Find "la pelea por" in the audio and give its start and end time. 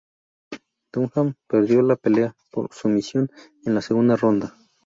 1.83-2.73